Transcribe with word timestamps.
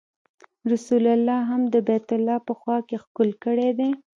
رسول 0.71 1.03
الله 1.15 1.37
هم 1.49 1.61
د 1.73 1.75
بیت 1.87 2.07
الله 2.17 2.37
په 2.47 2.53
خوا 2.59 2.77
کې 2.87 2.95
ښکل 3.03 3.29
کړی 3.43 3.69
دی. 3.79 3.91